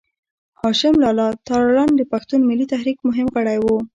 [0.61, 3.67] هاشم لالا تارڼ د پښتون ملي تحريک مهم غړی و.